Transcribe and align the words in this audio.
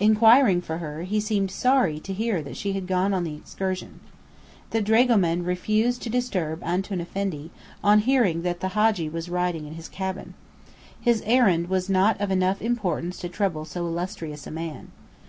Inquiring 0.00 0.60
for 0.60 0.78
her, 0.78 1.04
he 1.04 1.20
seemed 1.20 1.52
sorry 1.52 2.00
to 2.00 2.12
hear 2.12 2.42
that 2.42 2.56
she 2.56 2.72
had 2.72 2.88
gone 2.88 3.14
on 3.14 3.22
the 3.22 3.36
excursion. 3.36 4.00
The 4.70 4.82
dragoman 4.82 5.44
refused 5.44 6.02
to 6.02 6.10
disturb 6.10 6.64
Antoun 6.64 7.00
Effendi, 7.00 7.52
on 7.84 8.00
hearing 8.00 8.42
that 8.42 8.58
the 8.58 8.70
Hadji 8.70 9.08
was 9.08 9.28
writing 9.28 9.68
in 9.68 9.74
his 9.74 9.86
cabin. 9.88 10.34
His 11.00 11.22
errand 11.24 11.68
was 11.68 11.88
not 11.88 12.20
of 12.20 12.32
enough 12.32 12.60
importance 12.60 13.20
to 13.20 13.28
trouble 13.28 13.64
so 13.64 13.86
illustrious 13.86 14.48
a 14.48 14.50
man. 14.50 14.90